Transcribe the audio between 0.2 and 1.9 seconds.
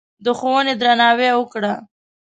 د ښوونې درناوی وکړه.